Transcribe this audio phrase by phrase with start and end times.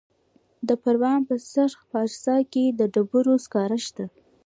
[0.67, 4.05] د پروان په سرخ پارسا کې د ډبرو سکاره شته.